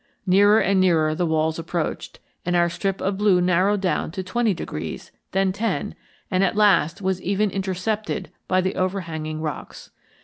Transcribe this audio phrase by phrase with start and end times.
[0.25, 4.51] Nearer and nearer the walls approached, and our strip of blue narrowed down to twenty
[4.51, 5.93] degrees, then ten,
[6.31, 9.91] and at last was even intercepted by the overhanging rocks.